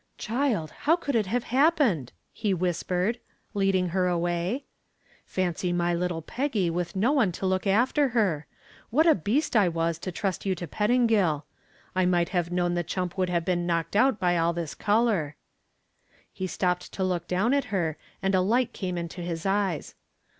"Child, 0.17 0.71
how 0.71 0.95
could 0.95 1.13
it 1.13 1.27
have 1.27 1.43
happened?" 1.43 2.11
he 2.33 2.55
whispered, 2.55 3.19
leading 3.53 3.89
her 3.89 4.07
away. 4.07 4.65
"Fancy 5.27 5.71
my 5.71 5.93
little 5.93 6.23
Peggy 6.23 6.71
with 6.71 6.95
no 6.95 7.11
one 7.11 7.31
to 7.33 7.45
look 7.45 7.67
after 7.67 8.07
her. 8.07 8.47
What 8.89 9.05
a 9.05 9.13
beast 9.13 9.55
I 9.55 9.69
was 9.69 9.99
to 9.99 10.11
trust 10.11 10.43
you 10.43 10.55
to 10.55 10.65
Pettingill. 10.67 11.45
I 11.95 12.07
might 12.07 12.29
have 12.29 12.51
known 12.51 12.73
the 12.73 12.81
chump 12.81 13.15
would 13.15 13.29
have 13.29 13.45
been 13.45 13.67
knocked 13.67 13.95
out 13.95 14.19
by 14.19 14.37
all 14.39 14.53
this 14.53 14.73
color." 14.73 15.35
He 16.33 16.47
stopped 16.47 16.91
to 16.93 17.03
look 17.03 17.27
down 17.27 17.53
at 17.53 17.65
her 17.65 17.95
and 18.23 18.33
a 18.33 18.41
light 18.41 18.73
came 18.73 18.97
into 18.97 19.21
his 19.21 19.45
eyes. 19.45 19.93